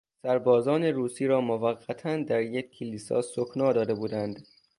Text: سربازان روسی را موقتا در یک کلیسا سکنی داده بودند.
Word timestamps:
سربازان 0.23 0.83
روسی 0.83 1.27
را 1.27 1.41
موقتا 1.41 2.23
در 2.23 2.41
یک 2.41 2.69
کلیسا 2.71 3.21
سکنی 3.21 3.73
داده 3.73 3.93
بودند. 3.93 4.47